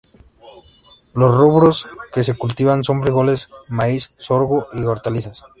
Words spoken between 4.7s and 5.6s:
y hortalizas.